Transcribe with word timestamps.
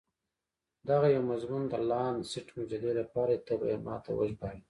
دغه 0.89 1.07
یو 1.15 1.23
مضمون 1.31 1.63
د 1.69 1.73
لانسیټ 1.89 2.47
مجلې 2.57 2.91
لپاره 2.99 3.33
دی، 3.35 3.43
ته 3.47 3.53
به 3.59 3.65
يې 3.71 3.77
ما 3.85 3.95
ته 4.03 4.09
وژباړې. 4.17 4.59